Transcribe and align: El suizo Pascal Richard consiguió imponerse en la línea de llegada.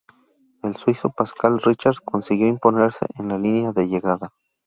El 0.63 0.75
suizo 0.77 1.11
Pascal 1.11 1.59
Richard 1.63 1.97
consiguió 2.03 2.47
imponerse 2.47 3.05
en 3.19 3.27
la 3.27 3.37
línea 3.37 3.71
de 3.71 3.87
llegada. 3.87 4.33